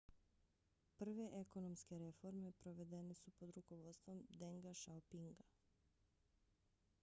prve 1.01 1.25
ekonomske 1.41 1.99
reforme 2.05 2.51
provedene 2.63 3.13
su 3.21 3.35
pod 3.41 3.53
rukovodstvom 3.59 4.25
denga 4.43 4.75
xiaopinga 4.83 5.47